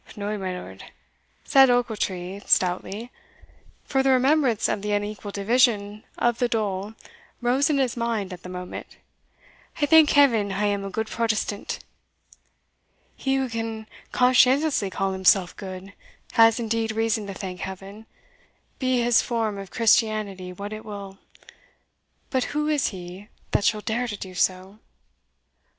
[0.15, 0.85] "No, my lord,"
[1.43, 3.11] said Ochiltree stoutly;
[3.85, 6.95] for the remembrance of the unequal division of the dole
[7.39, 8.97] rose in his mind at the moment;
[9.79, 11.83] "I thank Heaven I am a good Protestant."
[13.15, 15.93] "He who can conscientiously call himself good,
[16.31, 18.07] has indeed reason to thank Heaven,
[18.79, 21.19] be his form of Christianity what it will
[22.31, 24.79] But who is he that shall dare to do so!"